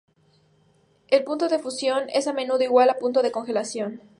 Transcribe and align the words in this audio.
El 1.09 1.23
punto 1.23 1.47
de 1.47 1.59
fusión 1.59 2.09
es 2.09 2.25
a 2.25 2.33
menudo 2.33 2.63
igual 2.63 2.89
al 2.89 2.97
punto 2.97 3.21
de 3.21 3.31
congelación. 3.31 4.01